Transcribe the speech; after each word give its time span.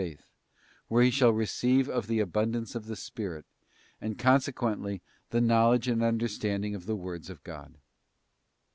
faith, 0.01 0.31
where 0.87 1.03
he 1.03 1.11
shall 1.11 1.29
receive 1.31 1.87
of 1.87 2.07
the 2.07 2.19
abundance 2.19 2.73
of 2.73 2.87
the 2.87 2.95
Spirit, 2.95 3.45
and 4.01 4.17
consequently 4.17 4.99
the 5.29 5.39
knowledge 5.39 5.87
and 5.87 6.01
understanding 6.01 6.73
of 6.73 6.87
the 6.87 6.95
words 6.95 7.29
of 7.29 7.43
God. 7.43 7.75